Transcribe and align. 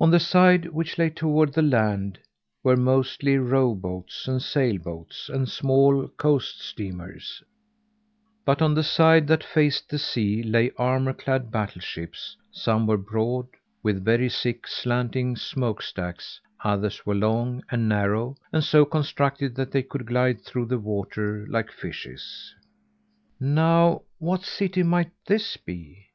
On 0.00 0.10
the 0.10 0.18
side 0.18 0.66
which 0.72 0.98
lay 0.98 1.08
toward 1.08 1.52
the 1.52 1.62
land 1.62 2.18
were 2.64 2.76
mostly 2.76 3.36
row 3.38 3.76
boats 3.76 4.26
and 4.26 4.42
sailboats 4.42 5.28
and 5.28 5.48
small 5.48 6.08
coast 6.16 6.60
steamers; 6.60 7.44
but 8.44 8.60
on 8.60 8.74
the 8.74 8.82
side 8.82 9.28
that 9.28 9.44
faced 9.44 9.88
the 9.88 9.96
sea 10.00 10.42
lay 10.42 10.72
armour 10.78 11.12
clad 11.12 11.52
battleships; 11.52 12.36
some 12.50 12.88
were 12.88 12.96
broad, 12.98 13.46
with 13.80 14.04
very 14.04 14.28
thick, 14.28 14.66
slanting 14.66 15.36
smokestacks; 15.36 16.40
others 16.64 17.06
were 17.06 17.14
long 17.14 17.62
and 17.70 17.88
narrow, 17.88 18.34
and 18.52 18.64
so 18.64 18.84
constructed 18.84 19.54
that 19.54 19.70
they 19.70 19.84
could 19.84 20.06
glide 20.06 20.40
through 20.44 20.66
the 20.66 20.80
water 20.80 21.46
like 21.48 21.70
fishes. 21.70 22.52
Now 23.38 24.02
what 24.18 24.42
city 24.42 24.82
might 24.82 25.12
this 25.28 25.56
be? 25.56 26.06